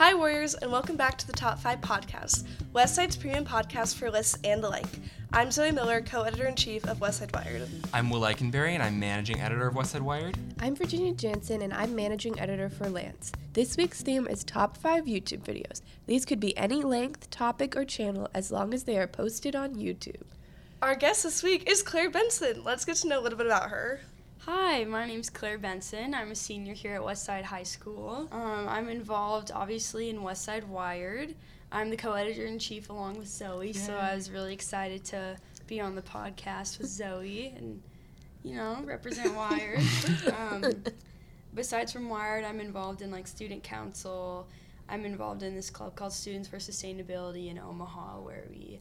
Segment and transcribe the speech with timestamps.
[0.00, 4.38] Hi, Warriors, and welcome back to the Top 5 Podcast, Westside's premium podcast for lists
[4.44, 4.86] and the like.
[5.30, 7.68] I'm Zoe Miller, co editor in chief of Westside Wired.
[7.92, 10.38] I'm Will Eikenberry, and I'm managing editor of Westside Wired.
[10.58, 13.30] I'm Virginia Jansen, and I'm managing editor for Lance.
[13.52, 15.82] This week's theme is top five YouTube videos.
[16.06, 19.74] These could be any length, topic, or channel as long as they are posted on
[19.74, 20.22] YouTube.
[20.80, 22.64] Our guest this week is Claire Benson.
[22.64, 24.00] Let's get to know a little bit about her.
[24.52, 26.12] Hi, my name's Claire Benson.
[26.12, 28.26] I'm a senior here at Westside High School.
[28.32, 31.36] Um, I'm involved, obviously, in Westside Wired.
[31.70, 33.80] I'm the co-editor in chief along with Zoe, yeah.
[33.80, 35.36] so I was really excited to
[35.68, 37.80] be on the podcast with Zoe and,
[38.42, 39.82] you know, represent Wired.
[40.36, 40.64] um,
[41.54, 44.48] besides from Wired, I'm involved in like student council.
[44.88, 48.80] I'm involved in this club called Students for Sustainability in Omaha, where we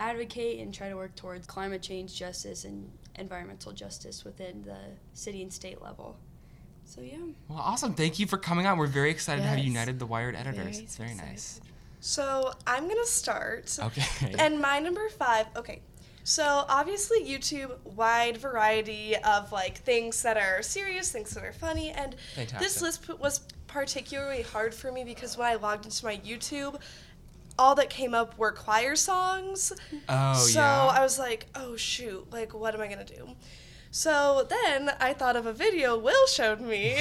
[0.00, 4.78] advocate and try to work towards climate change justice and environmental justice within the
[5.12, 6.16] city and state level.
[6.84, 7.18] So yeah.
[7.48, 7.94] Well, awesome.
[7.94, 8.78] Thank you for coming on.
[8.78, 10.76] We're very excited to have united the Wired editors.
[10.76, 11.30] Very it's very excited.
[11.30, 11.60] nice.
[12.02, 13.78] So, I'm going to start.
[13.78, 14.34] Okay.
[14.38, 15.82] And my number five, okay.
[16.24, 21.90] So obviously YouTube, wide variety of like things that are serious, things that are funny,
[21.90, 22.14] and
[22.58, 26.80] this list was particularly hard for me because when I logged into my YouTube,
[27.60, 29.72] all that came up were choir songs.
[30.08, 30.86] oh, so yeah.
[30.86, 33.28] I was like, oh shoot, like what am I gonna do?
[33.92, 36.94] So then I thought of a video Will showed me.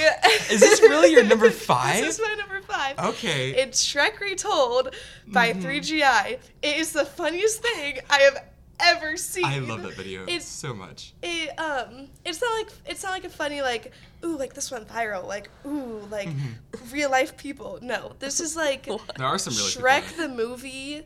[0.52, 2.02] Is this really your number five?
[2.04, 2.98] this is my number five.
[3.00, 3.52] Okay.
[3.52, 4.96] It's Shrek Retold
[5.28, 5.68] by Mm-hmm.
[5.68, 6.40] 3GI.
[6.64, 8.44] It is the funniest thing I have
[8.80, 9.46] ever seen.
[9.46, 11.14] I love that video It's so much.
[11.22, 13.92] it um it's not like it's not like a funny like
[14.24, 16.94] ooh like this went viral like ooh like Mm-hmm.
[16.94, 17.80] real life people.
[17.82, 18.86] No, this is like
[19.18, 21.04] There are some really Shrek the movie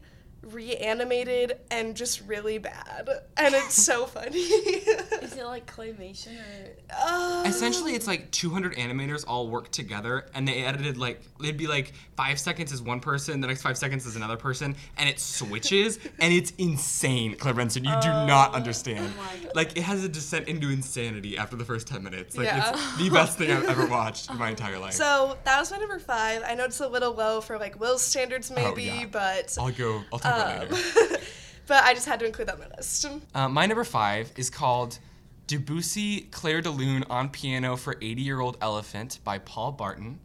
[0.52, 4.40] reanimated and just really bad and it's so funny.
[4.40, 10.48] Is it like claymation or Um, Essentially, it's like 200 animators all work together, and
[10.48, 14.06] they edited like it'd be like five seconds is one person, the next five seconds
[14.06, 17.84] is another person, and it switches, and it's insane, Claire Benson.
[17.84, 19.14] You do not understand.
[19.18, 19.56] my God.
[19.56, 22.38] Like it has a descent into insanity after the first 10 minutes.
[22.38, 22.70] Like Yeah.
[22.72, 24.94] it's the best thing I've ever watched in my entire life.
[24.94, 26.44] So that was my number five.
[26.46, 29.06] I know it's a little low for like Will's standards maybe, Oh, yeah.
[29.12, 30.04] but I'll go.
[30.12, 30.68] I'll talk about it um,
[31.68, 33.06] but I just had to include that on my list.
[33.34, 35.00] Uh, my number five is called
[35.48, 40.20] Debussy Clair de Lune on Piano for 80 Year Old Elephant by Paul Barton.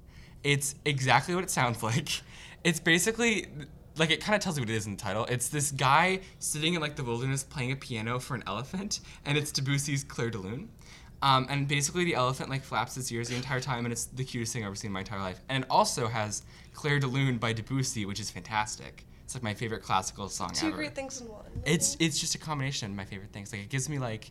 [0.44, 2.08] It's exactly what it sounds like.
[2.64, 3.46] It's basically
[3.96, 5.24] like it kind of tells you what it is in the title.
[5.26, 9.36] It's this guy sitting in like the wilderness playing a piano for an elephant, and
[9.36, 10.68] it's Debussy's Clair de Lune.
[11.20, 14.24] Um, and basically, the elephant like flaps its ears the entire time, and it's the
[14.24, 15.40] cutest thing I've ever seen in my entire life.
[15.48, 16.42] And it also has
[16.74, 19.04] Clair de Lune by Debussy, which is fantastic.
[19.28, 20.76] It's like my favorite classical song Two ever.
[20.76, 21.44] great things in one.
[21.66, 23.52] It's it's just a combination of my favorite things.
[23.52, 24.30] Like it gives me like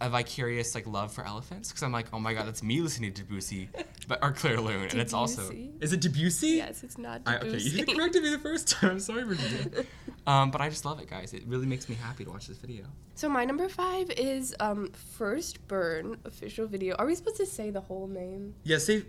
[0.00, 3.12] a vicarious like love for elephants because I'm like, oh my god, that's me listening
[3.12, 3.70] to Debussy,
[4.06, 5.72] but or Clair Lune, and it's also Debussy?
[5.80, 6.48] is it Debussy?
[6.50, 7.84] Yes, it's not I, okay, you Debussy.
[7.96, 8.90] corrected me the first time.
[8.92, 9.84] I'm sorry, Virginia.
[10.30, 11.32] um, but I just love it, guys.
[11.32, 12.84] It really makes me happy to watch this video.
[13.14, 16.94] So my number five is um first burn official video.
[16.96, 18.54] Are we supposed to say the whole name?
[18.64, 19.02] Yeah, say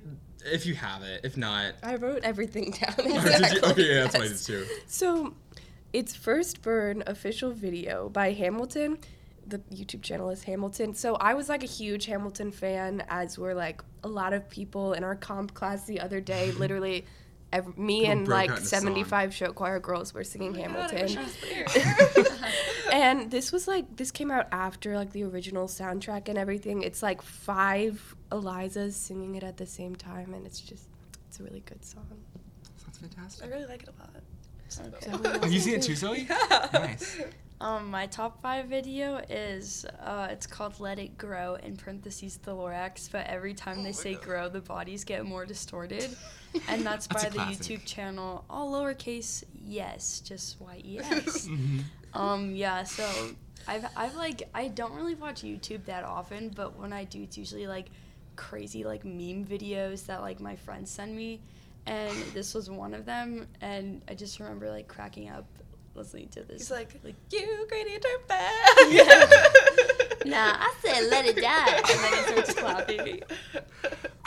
[0.46, 1.22] if you have it.
[1.24, 2.96] If not, I wrote everything down.
[2.98, 3.18] did you?
[3.20, 4.66] exactly, Okay, yeah, that's what I did too.
[4.88, 5.34] So,
[5.94, 8.98] it's First Burn official video by Hamilton.
[9.46, 10.94] The YouTube channel is Hamilton.
[10.96, 14.94] So I was like a huge Hamilton fan, as were like a lot of people
[14.94, 16.52] in our comp class the other day.
[16.64, 17.06] Literally,
[17.54, 18.82] ev- me People and like into song.
[18.82, 21.64] 75 show choir girls were singing Oh God, I wish I Hamilton.
[21.66, 22.26] was there.
[22.94, 26.82] and this was like this came out after like the original soundtrack and everything.
[26.84, 30.88] It's like five Elizas singing it at the same time, and it's just
[31.28, 32.08] it's a really good song.
[32.78, 33.46] Sounds fantastic.
[33.46, 34.10] I really like it a lot.
[34.70, 34.84] So
[35.42, 36.28] Have you seen it too, Zoe?
[36.30, 36.68] Yeah.
[36.74, 37.20] Nice.
[37.62, 42.56] Um, my top five video is uh, it's called "Let It Grow" in parentheses the
[42.56, 46.10] Lorax, but every time they say "grow," the bodies get more distorted,
[46.68, 47.38] and that's, That's by the.
[47.38, 51.48] YouTube channel all lowercase yes, just Y E S.
[51.48, 51.84] Mhm.
[52.16, 53.08] um, yeah, so
[53.68, 57.38] I've I've like I don't really watch YouTube that often, but when I do, it's
[57.38, 57.90] usually like
[58.36, 61.42] crazy like meme videos that like my friends send me,
[61.86, 65.46] and this was one of them, and I just remember like cracking up
[65.96, 66.62] listening to this.
[66.62, 69.52] He's like, like you greedy dirtbag.
[70.26, 71.76] Nah, I said let it die.
[71.78, 73.22] And then he starts clapping.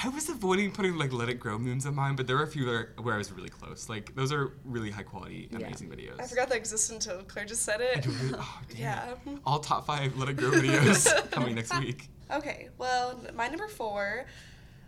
[0.02, 2.46] I was avoiding putting like "Let It Grow" memes on mine, but there were a
[2.48, 3.88] few there where I was really close.
[3.88, 5.58] Like those are really high quality, Yeah.
[5.58, 6.20] amazing videos.
[6.20, 8.04] I forgot that existed until Claire just said it.
[8.06, 8.78] really- oh, damn.
[8.78, 9.14] Yeah.
[9.46, 12.08] All top five "Let It Grow" videos coming next week.
[12.30, 14.24] Okay, well, my number four,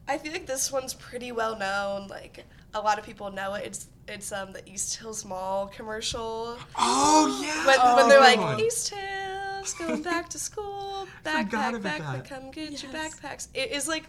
[0.09, 2.09] I feel like this one's pretty well known.
[2.09, 2.45] Like
[2.75, 3.65] a lot of people know it.
[3.65, 6.57] It's it's um the East Hills Mall commercial.
[6.77, 7.67] Oh yeah.
[7.67, 8.61] When, when they're like one.
[8.61, 13.49] East Hills going back to school, backpack, backpack, come get your backpacks.
[13.55, 14.05] It is like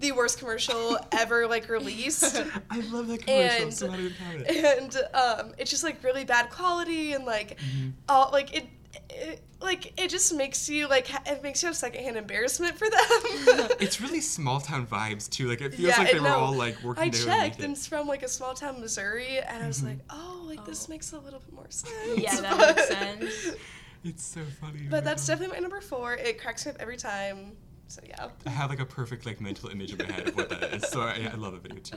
[0.00, 2.36] the worst commercial ever like released.
[2.70, 3.62] I love that commercial.
[3.64, 4.12] And- so how did
[4.48, 7.88] it and um, it's just like really bad quality and like Mm-hmm.
[8.08, 8.66] all like it,
[9.10, 12.88] it like it just makes you like ha- it makes you have secondhand embarrassment for
[12.88, 13.68] them.
[13.80, 15.48] It's really small town vibes too.
[15.48, 17.30] Like it feels Yeah, like they and were no, all like working I together.
[17.30, 17.70] checked and it.
[17.72, 19.88] it's from like a small town Missouri and I was Mm-hmm.
[19.88, 20.92] like, oh, like this Oh.
[20.92, 21.92] makes a little bit more sense.
[22.18, 23.56] Yeah, that But- makes sense.
[24.04, 24.82] It's so funny.
[24.86, 25.32] oh But that's God.
[25.34, 26.14] definitely my number four.
[26.14, 27.52] It cracks me up every time.
[27.88, 28.28] So yeah.
[28.46, 30.88] I have like a perfect like mental image in my head of what that is.
[30.88, 31.96] So I, I love the video too.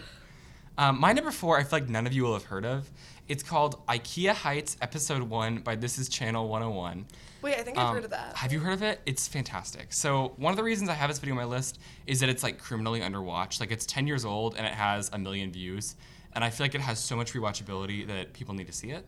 [0.82, 2.90] Um, my number four, I feel like none of you will have heard of.
[3.28, 7.06] It's called IKEA Heights Episode One by This Is Channel 101.
[7.44, 8.36] Wait, I think I've Um, heard of that.
[8.36, 9.00] Have you heard of it?
[9.06, 9.94] It's fantastic.
[9.94, 12.42] So one of the reasons I have this video on my list is that it's
[12.42, 13.60] like criminally underwatched.
[13.60, 15.96] Like it's 10 years old and it has a million views.
[16.34, 19.06] And I feel like it has so much rewatchability that people need to see it.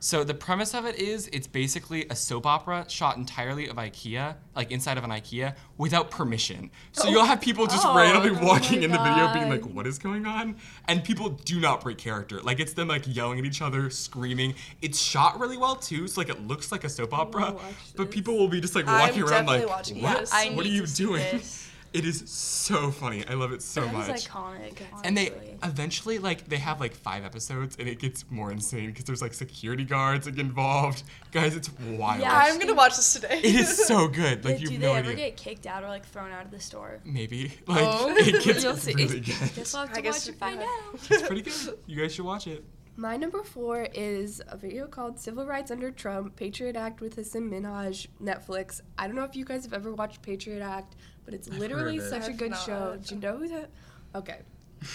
[0.00, 4.34] So the premise of it is it's basically a soap opera shot entirely of IKEA,
[4.54, 6.70] like inside of an IKEA, without permission.
[6.92, 9.62] So you'll have people just Oh, randomly oh walking my in the video being like,
[9.62, 10.56] what is going on?
[10.88, 12.40] And people do not break character.
[12.42, 14.54] Like it's them like yelling at each other, screaming.
[14.82, 17.56] It's shot really well too, so like it looks like a soap opera.
[17.96, 20.20] But people will be just like I'm walking around like, what?
[20.20, 20.32] this.
[20.34, 21.22] I what are you doing?
[21.32, 21.70] this.
[21.94, 23.24] It is so funny.
[23.28, 24.08] I love it so That much.
[24.16, 24.78] is iconic.
[25.04, 25.30] and they
[25.62, 29.32] eventually like they have like five episodes and it gets more insane because there's like
[29.32, 31.04] security guards like involved.
[31.30, 32.20] Guys, it's wild.
[32.20, 33.38] Yeah, I'm gonna watch this today.
[33.38, 34.44] It is so good.
[34.44, 35.26] Like Wait, you do they no ever idea.
[35.30, 36.98] get kicked out or like thrown out of the store?
[37.04, 38.94] Maybe like Oh, it gets you'll see.
[38.94, 39.54] really good.
[39.54, 41.10] Guess I'll have I to guess watch and you- find out.
[41.10, 41.78] It's pretty good.
[41.86, 42.64] You guys should watch it.
[42.96, 47.50] My number four is a video called Civil Rights Under Trump, Patriot Act with Hassan
[47.50, 48.82] Minhaj, Netflix.
[48.96, 50.94] I don't know if you guys have ever watched Patriot Act,
[51.24, 52.08] but it's I've literally it.
[52.08, 52.60] such a I've good not.
[52.64, 52.98] show.
[53.02, 53.70] Do you know who that?
[54.14, 54.38] Okay.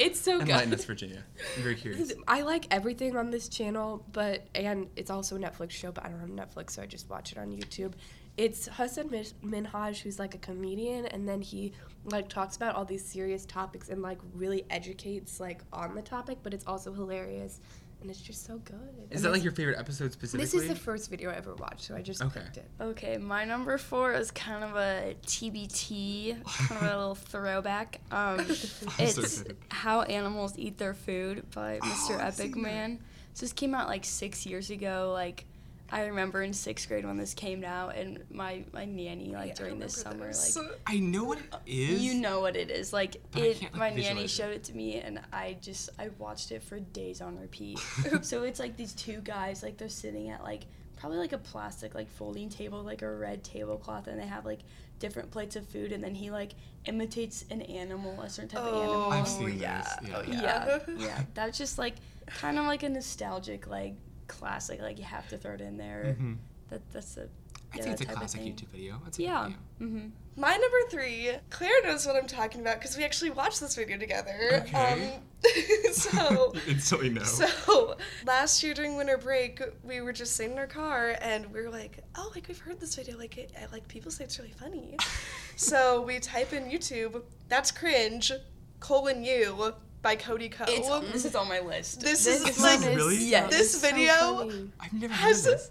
[0.00, 0.78] It's so Enlighten good.
[0.80, 1.22] us, Virginia.
[1.56, 2.12] I'm very curious.
[2.26, 6.08] I like everything on this channel, but and it's also a Netflix show, but I
[6.08, 7.92] don't have Netflix, so I just watch it on YouTube.
[8.36, 9.08] It's Hassan
[9.44, 11.72] Minhaj, who's like a comedian, and then he
[12.04, 16.38] like talks about all these serious topics and like really educates like on the topic,
[16.42, 17.60] but it's also hilarious,
[18.06, 18.76] and it's just so good.
[19.10, 20.44] Is And that like your favorite episode specifically?
[20.44, 22.38] This is the first video I ever watched, so I just Okay.
[22.40, 22.70] picked it.
[22.80, 28.00] Okay, my number four is kind of a TBT, kind of a little throwback.
[28.12, 29.56] Um, it's excited.
[29.70, 32.14] How Animals Eat Their Food by Oh, Mr.
[32.14, 32.68] I've Epic seen that.
[32.68, 32.98] Man.
[33.34, 35.10] So this came out like six years ago.
[35.12, 35.44] Like,
[35.90, 39.54] I remember in sixth grade when this came out, and my my nanny like Yeah,
[39.54, 40.56] during this summer, this.
[40.56, 42.02] like I know what it uh, is.
[42.02, 42.92] you know what it is.
[42.92, 44.30] Like But it, like, my nanny visualize it.
[44.30, 47.78] showed it to me, and I just I watched it for days on repeat.
[48.22, 50.62] so it's like these two guys, like they're sitting at like
[50.96, 54.60] probably like a plastic like folding table, like a red tablecloth, and they have like
[54.98, 56.52] different plates of food, and then he like
[56.86, 59.04] imitates an animal, a certain type of animal.
[59.06, 59.82] Oh, I've seen oh, yeah.
[59.82, 60.16] this, yeah.
[60.16, 60.78] Oh, yeah, yeah.
[60.98, 61.22] yeah.
[61.34, 61.94] That's just like
[62.26, 63.94] kind of like a nostalgic like
[64.26, 64.80] classic.
[64.80, 66.16] Like you have to throw it in there.
[66.18, 66.36] Mhm.
[66.70, 67.28] That that's a
[67.72, 68.40] I'd yeah, say it's a classic.
[68.42, 69.00] YouTube video.
[69.06, 69.42] It's a Yeah.
[69.44, 69.58] Video.
[69.82, 70.08] Mm-hmm.
[70.40, 73.98] My number three, Claire knows what I'm talking about because we actually watched this video
[73.98, 74.36] together.
[74.66, 75.12] Okay.
[75.14, 75.22] Um,
[75.92, 77.22] so, You instantly know.
[77.22, 77.96] so
[78.26, 81.70] last year during winter break, we were just sitting in our car and we were
[81.70, 83.16] like, oh, like we've heard this video.
[83.18, 84.96] Like, it, like people say it's really funny.
[85.56, 87.22] so we type in YouTube.
[87.48, 88.30] That's cringe.
[88.80, 89.74] Colon you
[90.06, 90.64] by Cody Ko.
[90.68, 92.00] It's this is on my list.
[92.00, 93.16] This This is one like is Really?
[93.16, 93.50] so- Yes.
[93.50, 94.70] This it's so video funny.
[94.78, 95.70] I've never heard has this.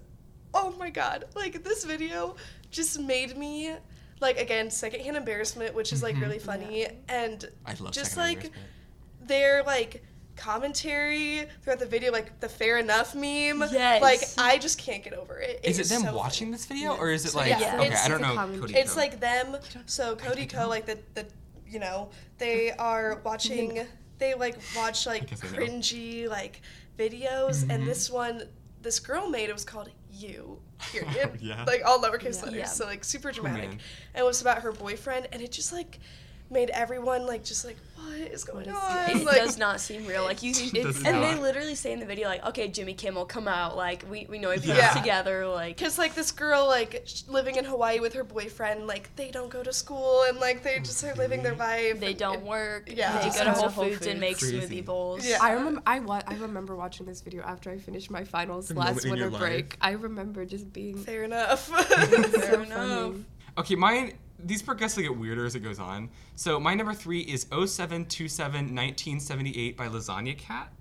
[0.54, 2.36] oh my god like this video
[2.70, 3.74] just made me
[4.20, 6.22] like again secondhand embarrassment which is like Mhm.
[6.22, 9.28] really funny and I love just like embarrassment.
[9.32, 10.04] their like
[10.36, 14.02] commentary throughout the video like the fair enough meme Yes.
[14.02, 16.58] like i just can't get over it is it them so watching funny.
[16.58, 17.00] this video Yes.
[17.02, 17.86] or is it like yeah, okay?
[17.88, 18.36] it's- I don't know.
[18.62, 19.00] Cody it's Co.
[19.00, 21.26] like them so cody ko like the the
[21.68, 23.86] you know they are watching
[24.20, 25.50] they like watch like guess know.
[25.50, 26.62] cringy like
[26.98, 27.70] videos Mhm.
[27.72, 28.44] and this one
[28.82, 31.64] this girl made it was called you period Yeah.
[31.66, 32.46] like all lowercase Yeah.
[32.46, 32.66] letters Yeah.
[32.66, 33.80] so like super Oh, dramatic man.
[34.14, 36.00] and it was about her boyfriend and it just like
[36.50, 40.06] made everyone like just like what is going is- on It like does not seem
[40.06, 40.24] real.
[40.24, 43.48] Like you, Does and they literally say in the video like, "Okay, Jimmy Kimmel, come
[43.48, 43.76] out.
[43.76, 44.94] Like we, we know we put Yeah.
[44.94, 45.48] this together.
[45.48, 49.50] Like Because like this girl like living in Hawaii with her boyfriend, like they don't
[49.50, 51.62] go to school and like they just are living their mm-hmm.
[51.94, 52.00] life.
[52.00, 52.90] they and don't it- work.
[52.94, 53.18] yeah.
[53.28, 54.60] they go to Whole to Foods and make Crazy.
[54.60, 55.28] smoothie bowls.
[55.28, 55.40] Yeah.
[55.42, 58.76] I remember I wa- I remember watching this video after I finished my finals The
[58.76, 59.66] last moment in your winter break.
[59.72, 59.78] life.
[59.82, 61.68] I remember just being Fair enough.
[61.68, 62.68] Fair so enough.
[62.70, 63.26] funny.
[63.58, 64.14] Okay, mine.
[64.46, 66.10] These progressively get weirder as it goes on.
[66.36, 70.72] So my number three is 0727 1978 by Lasagna Cat.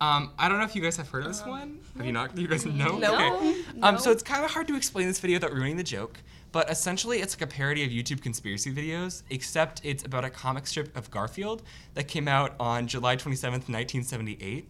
[0.00, 1.78] Um, I don't know if you guys have heard of this one.
[1.96, 2.36] Have you not?
[2.36, 2.98] You guys know?
[2.98, 3.14] No.
[3.14, 3.62] Okay.
[3.82, 6.18] Um, so it's kind of hard to explain this video without ruining the joke.
[6.52, 10.66] But essentially, it's like a parody of YouTube conspiracy videos, except it's about a comic
[10.66, 11.62] strip of Garfield
[11.94, 14.68] that came out on July 27th, 1978.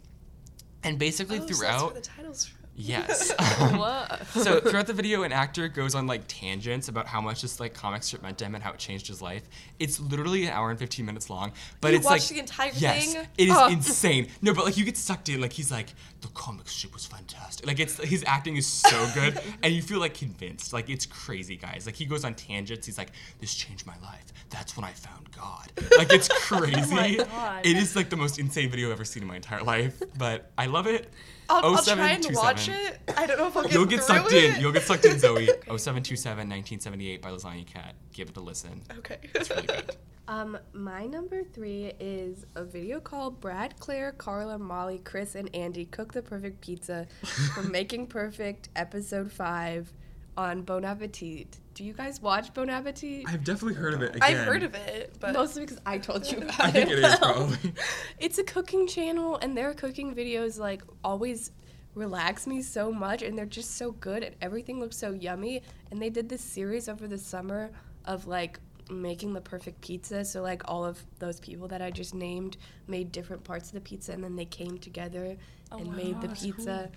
[0.84, 2.63] And basically, Oh, so that's throughout, where the title's from.
[2.76, 3.32] Yes.
[3.60, 4.04] Um, Whoa.
[4.32, 7.72] so throughout the video, an actor goes on like tangents about how much this like
[7.72, 9.42] comic strip meant to him and how it changed his life.
[9.78, 12.70] It's literally an hour and fifteen minutes long, but You it's watched like the entire
[12.74, 13.26] yes, thing?
[13.38, 13.68] it is Oh.
[13.68, 14.28] insane.
[14.42, 15.40] No, but like you get sucked in.
[15.40, 15.90] Like he's like
[16.22, 17.64] the comic strip was fantastic.
[17.66, 20.72] Like it's his acting is so good, and you feel like convinced.
[20.72, 21.86] Like it's crazy, guys.
[21.86, 22.86] Like he goes on tangents.
[22.86, 24.32] He's like, "This changed my life.
[24.50, 27.16] That's when I found God." Like it's oh crazy.
[27.18, 27.64] God.
[27.66, 30.50] It is like the most insane video I've ever seen in my entire life, but
[30.58, 31.12] I love it.
[31.48, 32.98] I'll, I'll try and watch it.
[33.16, 34.54] I don't know if I'll get You'll get sucked it.
[34.56, 34.60] in.
[34.60, 35.46] You'll get sucked in, Zoe.
[35.66, 37.94] 0727 1978 by Lasagna Cat.
[38.12, 38.82] Give it a listen.
[38.98, 39.18] Okay.
[39.34, 39.96] It's really good.
[40.26, 45.84] Um, my number three is a video called Brad, Claire, Carla, Molly, Chris, and Andy
[45.84, 47.06] Cook the Perfect Pizza
[47.54, 49.92] from Making Perfect, episode five
[50.34, 51.58] on Bon Appetit.
[51.74, 53.24] Do you guys watch Bon Appetit?
[53.26, 54.16] I've definitely heard of it.
[54.22, 56.60] I've heard of it, but Mostly because I told you about it.
[56.60, 57.72] I think it is, probably.
[58.20, 61.50] It's a cooking channel, and their cooking videos like always
[61.94, 65.62] relax me so much, and they're just so good, and everything looks so yummy.
[65.90, 67.70] And they did this series over the summer
[68.04, 70.24] of like making the perfect pizza.
[70.24, 73.80] So like all of those people that I just named made different parts of the
[73.80, 75.36] pizza, and then they came together
[75.72, 76.90] Oh, and wow, made the that's pizza.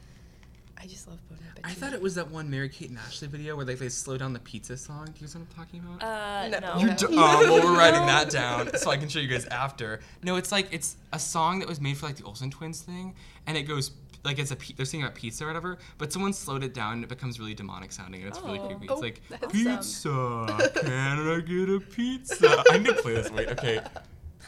[0.79, 1.65] I just love Bon Appetit.
[1.65, 4.17] I thought it was that one Mary Kate and Ashley video where like they slow
[4.17, 5.05] down the pizza song.
[5.05, 6.03] Do you know what I'm talking about?
[6.03, 6.59] Uh, No.
[6.59, 6.79] no.
[6.79, 6.95] You No.
[6.95, 7.13] do- oh,
[7.49, 9.99] well, we're writing that down so I can show you guys after.
[10.23, 13.15] No, it's like it's a song that was made for like the Olsen twins thing,
[13.47, 13.91] and it goes
[14.23, 16.93] like it's a pi- they're singing about pizza or whatever, but someone slowed it down
[16.93, 18.67] and it becomes really demonic sounding and it's really Oh.
[18.67, 18.87] creepy.
[18.89, 22.63] Oh, It's like pizza, can I get a pizza?
[22.71, 23.31] I need to play this.
[23.31, 23.79] Wait, okay.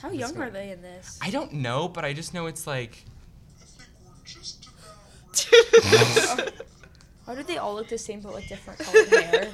[0.02, 1.18] How young are they in this?
[1.22, 3.04] I don't know, but I just know it's like
[7.26, 9.52] Why do they all look the same but with different colored hair?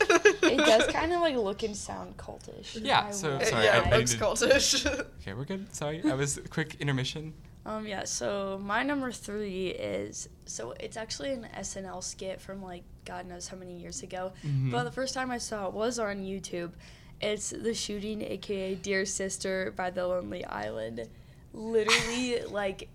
[0.00, 2.78] It does kind of like look and sound cultish.
[2.84, 4.86] Yeah, I so- will sorry, yeah, I- it I looks need to- cultish.
[5.20, 5.72] okay, we're good.
[5.74, 7.34] Sorry, I was quick intermission.
[7.64, 12.82] Um, yeah, so my number three is so it's actually an SNL skit from like
[13.04, 14.32] God knows how many years ago.
[14.44, 14.70] Mhm.
[14.70, 16.72] But the first time I saw it was on YouTube.
[17.20, 21.08] It's the shooting, aka Dear Sister by the Lonely Island.
[21.52, 22.88] Literally like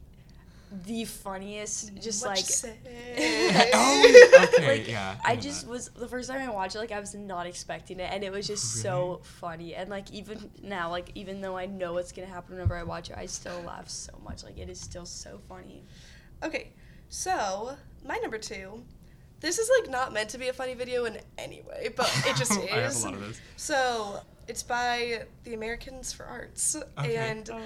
[0.86, 3.72] the funniest, just What you like say?
[3.74, 5.16] oh, okay, like yeah.
[5.24, 5.70] I know just that.
[5.72, 8.32] was the first time I watched it, like I was not expecting it, and it
[8.34, 9.76] was just so funny.
[9.76, 13.10] And like even now, like even though I know what's gonna happen whenever I watch
[13.10, 14.44] it, I still laugh so much.
[14.44, 15.86] Like it is still so funny.
[16.44, 16.74] Okay,
[17.08, 18.84] so my number two.
[19.40, 22.36] This is like not meant to be a funny video in any way, but it
[22.36, 22.58] just is.
[22.72, 23.40] I have a lot of those.
[23.56, 27.16] So it's by the Americans for Arts, Okay.
[27.18, 27.62] and Oh.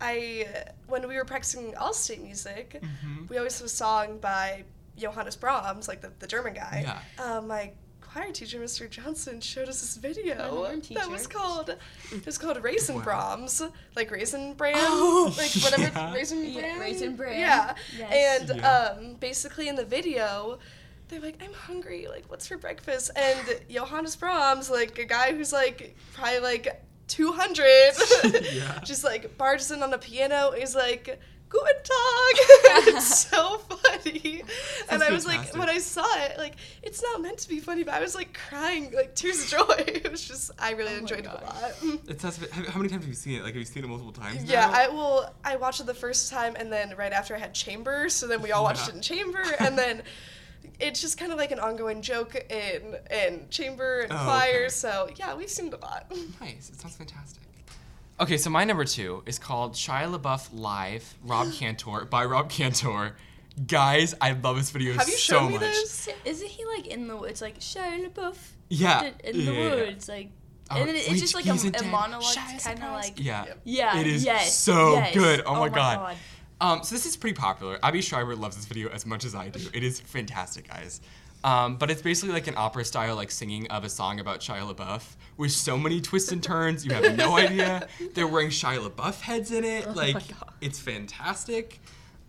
[0.00, 0.46] I
[0.86, 3.28] when we were practicing Allstate music, Mhm.
[3.28, 4.64] we always have a song by
[4.96, 6.84] Johannes Brahms, like the, the German guy.
[7.18, 7.24] Yeah.
[7.24, 8.88] Uh, my choir teacher, Mr.
[8.88, 11.70] Johnson, showed us this video My horn that was called
[12.12, 13.02] it was called Raisin Wow.
[13.02, 13.62] Brahms,
[13.96, 16.14] like Raisin Bran, Oh, like whatever yeah.
[16.14, 16.78] Raisin Yeah, Bran.
[16.80, 17.40] Raisin Bran.
[17.40, 17.74] Yeah.
[17.98, 18.46] Yes.
[18.48, 18.70] And Yeah.
[18.70, 20.58] um, basically in the video,
[21.08, 23.10] they're like, I'm hungry, like, what's for breakfast?
[23.16, 27.92] And Johannes Brahms, like, a guy who's like probably like 200,
[28.52, 28.80] Yeah.
[28.84, 30.52] just like barges in on a piano.
[30.56, 31.84] He's like, Guten Tag.
[32.96, 34.42] it's so funny.
[34.90, 37.84] and I was like, when I saw it, like, it's not meant to be funny,
[37.84, 39.74] but I was like crying, like tears of joy.
[39.86, 41.72] it was just, I really Oh enjoyed it a lot.
[42.08, 42.44] It sounds.
[42.50, 43.44] How how many times have you seen it?
[43.44, 44.42] Like, have you seen it multiple times?
[44.42, 44.72] Yeah, now?
[44.74, 45.32] I will.
[45.44, 48.42] I watched it the first time, and then right after I had chamber, so then
[48.42, 48.94] we all watched Yeah.
[48.94, 50.02] it in chamber, and then
[50.80, 54.60] it's just kind of like an ongoing joke in in chamber and Oh, choir.
[54.62, 54.68] okay.
[54.68, 56.10] So yeah, we've seen it a lot.
[56.40, 56.70] Nice.
[56.70, 57.42] It sounds fantastic.
[58.18, 63.14] Okay, so my number two is called Shia LaBeouf Live, Rob Cantor by Rob Cantor.
[63.66, 65.62] Guys, I love this video Have you so shown me much.
[65.62, 66.08] this?
[66.24, 68.36] Isn't he like in the woods, like Shia LaBeouf?
[68.68, 69.10] Yeah.
[69.24, 69.74] In the yeah, yeah, yeah.
[69.74, 70.28] woods, like,
[70.68, 73.14] Oh, and then it's wait, just like a, a a monologue, kind of like.
[73.22, 73.44] Yeah.
[73.62, 74.00] Yeah.
[74.00, 75.14] It is yes, so yes.
[75.14, 75.40] good.
[75.46, 75.98] Oh, oh my, god.
[75.98, 76.16] god.
[76.60, 77.78] Um, so this is pretty popular.
[77.82, 79.60] Abby Schreiber loves this video as much as I do.
[79.74, 81.00] It is fantastic, guys.
[81.44, 84.74] Um, but it's basically like an opera style like singing of a song about Shia
[84.74, 86.84] LaBeouf with so many twists and turns.
[86.84, 87.86] You have no idea.
[88.14, 89.94] They're wearing Shia LaBeouf heads in it.
[89.94, 90.52] like my God.
[90.60, 91.78] it's fantastic.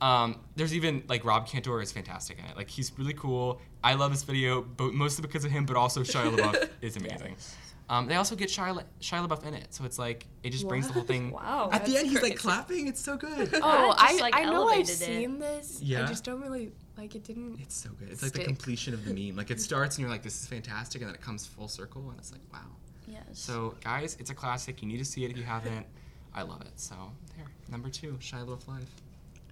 [0.02, 2.56] Um, there's even like Rob Cantor is fantastic in it.
[2.56, 3.60] Like he's really cool.
[3.84, 7.32] I love this video, but mostly because of him, but also Shia LaBeouf is amazing.
[7.32, 7.56] Yes.
[7.90, 10.68] Um, they also get Shia, La- Shia LaBeouf in it, so it's like it just
[10.68, 11.32] brings the whole thing.
[11.38, 11.70] Wow.
[11.72, 12.88] At the That's end, he's like clapping.
[12.88, 13.50] It's so good.
[13.62, 14.88] Oh, That just, I, like, I know I've it.
[14.88, 15.80] seen this.
[15.82, 16.04] Yeah?
[16.04, 17.24] I just don't really like it.
[17.24, 17.60] Didn't.
[17.62, 18.10] It's so good.
[18.10, 19.38] It's like the completion of the meme.
[19.38, 22.10] Like it starts and you're like, this is fantastic, and then it comes full circle,
[22.10, 22.60] and it's like, wow.
[23.08, 23.24] Yes.
[23.34, 24.82] So guys, it's a classic.
[24.82, 25.86] You need to see it if you haven't.
[26.36, 26.74] I love it.
[26.76, 26.96] So
[27.38, 28.90] there, number two, Shia LaBeouf Live.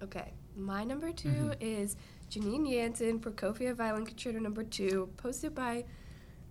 [0.02, 1.56] Okay, my number 2 Mhm.
[1.58, 1.96] is
[2.30, 5.86] Janine Jansen, Prokofiev Violin Concerto Number Two, posted by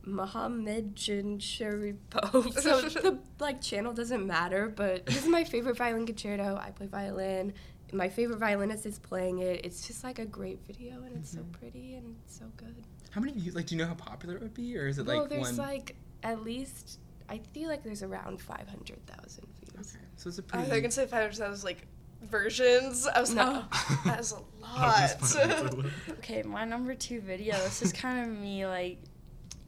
[0.05, 2.59] Mohammed Jin Sharipov.
[2.61, 6.59] So the like channel doesn't matter, but this is my favorite violin concerto.
[6.61, 7.53] I play violin.
[7.91, 9.65] My favorite violinist is playing it.
[9.65, 11.51] It's just like a great video, and it's so mm-hmm.
[11.51, 12.75] pretty and it's so good.
[13.11, 13.55] How many views?
[13.55, 15.57] Like, do you know how popular it would be, or is it well, like there's
[15.57, 15.57] one?
[15.57, 19.95] like at least I feel like there's around five hundred thousand views.
[19.95, 20.69] Okay, so it's a pretty.
[20.69, 21.87] was gonna say 500 that like
[22.25, 23.07] versions.
[23.07, 23.45] I was No.
[23.45, 25.85] like, oh, that's a I'll just put it lot.
[26.17, 27.55] Okay, my number two video.
[27.55, 28.97] This is kind of me like,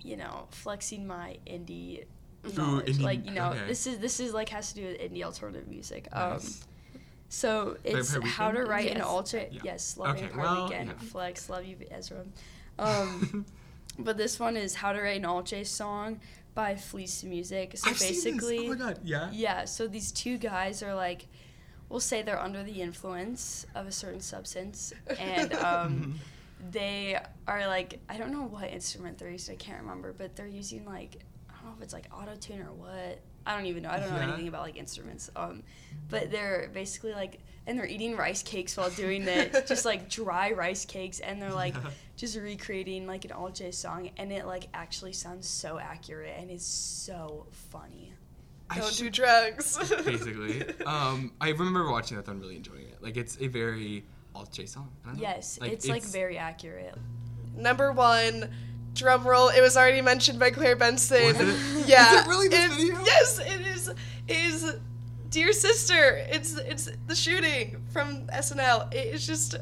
[0.08, 2.06] you know, flexing my indie
[2.56, 2.98] knowledge.
[2.98, 3.68] indie- like you know, okay.
[3.68, 6.08] this is this is like has to do with indie alternative music.
[6.14, 6.66] Um, Nice.
[7.30, 8.70] so it's how to Weekend?
[8.70, 9.06] write an Yes.
[9.06, 9.46] alter.
[9.52, 9.62] Yeah.
[9.64, 10.88] Yes, love Okay, Vampire well, Weekend.
[10.90, 11.08] yeah.
[11.10, 12.24] Flex, love you, Ezra.
[12.80, 13.46] Um,
[13.98, 16.20] but this one is how to write an alt J song
[16.54, 17.76] by Fleece Music.
[17.76, 18.24] So I've seen this.
[18.24, 19.30] basically, Oh my god, yeah.
[19.34, 21.26] yeah, so these two guys are like,
[21.90, 26.20] we'll say they're under the influence of a certain substance, and um,
[26.72, 30.48] they are like, I don't know what instrument they're using, I can't remember, but they're
[30.48, 33.20] using like, I don't know if it's like auto tune or what.
[33.46, 33.90] I don't even know.
[33.90, 34.24] I don't know Yeah.
[34.28, 35.30] anything about like instruments.
[35.36, 35.64] Um,
[36.10, 40.52] but they're basically like, and they're eating rice cakes while doing it, just like dry
[40.52, 41.92] rice cakes, and they're like, Yeah.
[42.18, 46.52] just recreating like an alt J song, and it like actually sounds so accurate and
[46.52, 48.12] is so funny.
[48.70, 49.78] I Don't should- do drugs.
[50.06, 50.64] basically.
[50.86, 53.02] Um, I remember watching that though and really enjoying it.
[53.02, 54.04] Like it's a very
[54.38, 54.90] alt J song.
[55.04, 55.22] I don't know.
[55.22, 56.96] Yes, it's, like very accurate.
[57.56, 58.50] Number one,
[58.94, 59.50] drum roll.
[59.50, 61.26] It was already mentioned by Claire Benson.
[61.26, 61.88] Was it?
[61.88, 62.14] Yeah.
[62.20, 63.04] Is it really this It- video?
[63.06, 63.88] Yes, it is.
[63.90, 63.96] It
[64.28, 64.76] is.
[65.30, 68.94] Dear sister, it's it's the shooting from SNL.
[68.94, 69.56] It is just,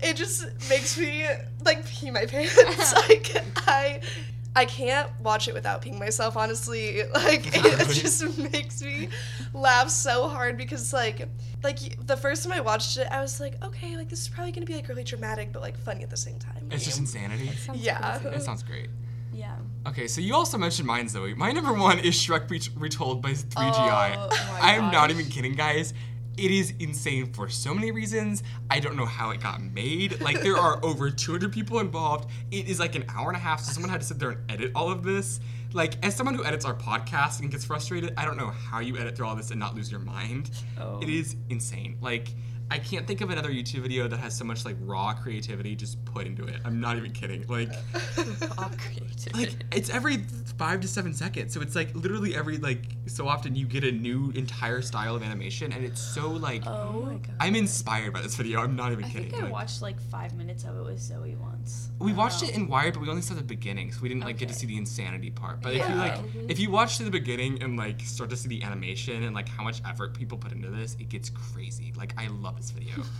[0.00, 1.26] it just makes me
[1.64, 2.94] like pee my pants.
[3.08, 3.36] like
[3.68, 4.00] I,
[4.56, 6.36] I can't watch it without peeing myself.
[6.36, 9.08] Honestly, like it just makes me
[9.52, 11.28] laugh so hard because like,
[11.62, 14.52] like the first time I watched it, I was like, okay, like this is probably
[14.52, 16.68] gonna be like really dramatic, but like funny at the same time.
[16.70, 17.50] It's just insanity.
[17.56, 18.18] Sounds Yeah.
[18.18, 18.36] crazy.
[18.36, 18.88] It sounds great.
[19.32, 19.54] Yeah.
[19.86, 21.34] Okay, so you also mentioned mine, Zoe.
[21.34, 24.14] My number one is Shrek Retold by 3GI.
[24.16, 25.92] Oh my I'm not even kidding, guys.
[26.36, 28.42] It is insane for so many reasons.
[28.70, 30.20] I don't know how it got made.
[30.20, 32.30] Like, there are over 200 people involved.
[32.50, 34.50] It is like an hour and a half, so someone had to sit there and
[34.50, 35.40] edit all of this.
[35.72, 38.98] Like, as someone who edits our podcast and gets frustrated, I don't know how you
[38.98, 40.50] edit through all this and not lose your mind.
[40.78, 41.00] Oh.
[41.00, 41.96] It is insane.
[42.00, 42.28] Like,
[42.70, 46.04] I can't think of another YouTube video that has so much like raw creativity just
[46.04, 46.56] put into it.
[46.64, 47.46] I'm not even kidding.
[47.46, 47.70] Like,
[48.58, 49.34] All creative.
[49.34, 50.18] like it's every
[50.58, 53.92] five to seven seconds so it's like literally every like so often you get a
[53.92, 57.34] new entire style of animation and it's so like oh my god.
[57.40, 59.82] i'm inspired by this video i'm not even I kidding I think I like, watched
[59.82, 61.90] like five minutes of it with Zoe once.
[61.98, 64.24] we watched don't it in wired but we only saw the beginning so we didn't
[64.24, 66.00] like get to see the insanity part but if you Yeah.
[66.00, 66.50] like Mhm.
[66.50, 69.48] if you watch to the beginning and like start to see the animation and like
[69.48, 73.04] how much effort people put into this it gets crazy like i love this video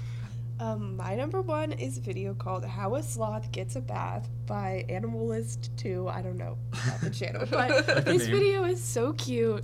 [0.59, 4.87] Um, my number one is a video called How a Sloth Gets a Bath by
[4.88, 6.09] Animalist 2.
[6.09, 9.62] I don't know about the channel, but this video is so cute.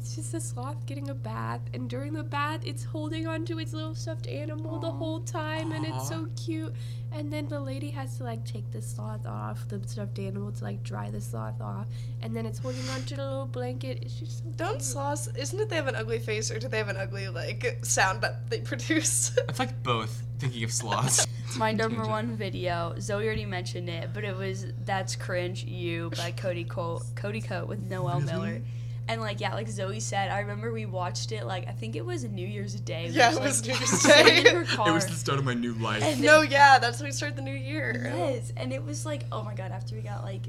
[0.00, 3.74] It's just a sloth getting a bath, and during the bath, it's holding onto its
[3.74, 6.72] little stuffed animal the whole time, and it's so cute.
[7.12, 10.64] And then the lady has to like take the sloth off, the stuffed animal, to
[10.64, 11.86] like dry the sloth off,
[12.22, 13.98] and then it's holding onto the little blanket.
[14.00, 14.82] It's just so Don't cute.
[14.82, 15.28] sloths?
[15.36, 18.22] Isn't it they have an ugly face, or do they have an ugly like sound
[18.22, 19.36] that they produce?
[19.50, 24.10] it's like both thinking of sloths It's My number one video, Zoe already mentioned it,
[24.14, 28.32] but it was That's Cringe You by Cody Cole, Cody Coat with Noel Really?
[28.32, 28.62] Miller.
[29.10, 32.04] And like yeah, like Zoe said, I remember we watched it like I think it
[32.04, 33.06] was New Year's Day.
[33.08, 34.84] We Yeah, just, it was like, New Year's Day.
[34.86, 37.36] it was the start of my new life And no, yeah, that's how we started
[37.36, 38.12] the new year.
[38.16, 40.42] Yes, and it was like, oh my god, after we got like,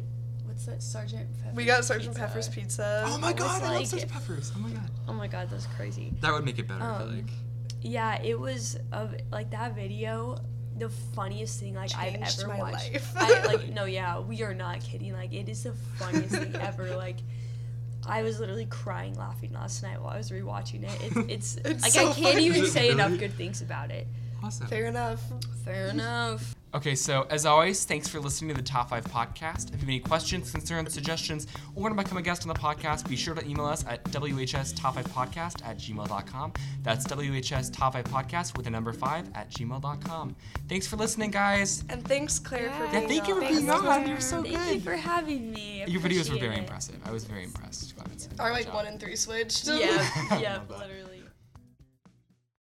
[0.46, 2.28] what's that, Sergeant Pepper's We got Sergeant pizza.
[2.28, 3.04] Pepper's pizza.
[3.08, 5.66] oh my god i love like- such peppers oh my god Oh my god, that's
[5.78, 6.14] crazy.
[6.22, 7.32] that would make it better i feel Um, like
[7.82, 10.38] Yeah, it was of like that video,
[10.78, 12.94] the funniest thing like I've Changed ever my watched.
[12.94, 13.14] life.
[13.18, 15.14] I like no, yeah, we are not kidding.
[15.14, 16.96] Like it is the funniest thing ever.
[16.96, 17.18] Like
[18.08, 21.30] I was literally crying laughing last night while I was rewatching it.
[21.30, 22.46] It's it's, It's like so I can't funny.
[22.46, 24.08] even Is it say enough good things about it.
[24.44, 25.22] awesome Fair enough.
[25.64, 26.56] Fair enough.
[26.74, 29.66] Okay, so as always, thanks for listening to the Top 5 podcast.
[29.68, 32.54] If you have any questions, concerns, suggestions, or want to become a guest on the
[32.54, 36.54] podcast, be sure to email us at whstop5podcast at gmail.com.
[36.82, 40.36] That's whstop5podcast with the number 5 at gmail.com.
[40.70, 41.84] Thanks for listening, guys.
[41.90, 43.48] And thanks, Claire, for being Yeah, thank you for on.
[43.54, 44.08] being Thanks, on.
[44.08, 44.76] You're so Thank good.
[44.76, 45.84] you for having me.
[45.84, 46.60] I Your videos were very it.
[46.60, 46.96] impressive.
[47.04, 47.94] I was very impressed.
[47.98, 48.30] Go ahead and say.
[48.40, 48.76] Our like job.
[48.76, 49.68] one and three switched.
[49.68, 49.78] Yeah,
[50.40, 51.11] yeah, literally.